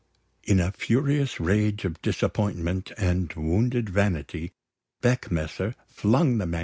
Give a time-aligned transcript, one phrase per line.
[0.41, 4.51] In a furious rage of disappointment and wounded vanity,
[4.99, 6.59] Beckmesser flung the MS.